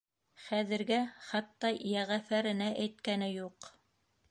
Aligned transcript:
Хәҙергә 0.45 0.97
хатта 1.27 1.71
Йәғәфәренә 1.91 2.73
әйткәне 2.87 3.31
юҡ. 3.37 3.73